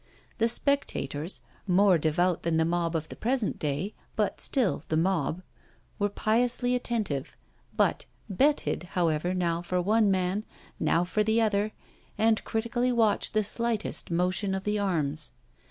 [0.39, 5.43] The spectators, more devout than the mob of the present day, but still the mob,
[5.99, 7.37] were piously attentive,
[7.77, 10.43] but betted however now for one man,
[10.79, 11.73] now for the other,
[12.17, 15.33] and critically watched the slightest motion of the arms.